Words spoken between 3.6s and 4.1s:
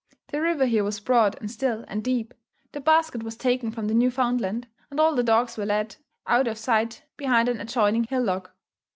from the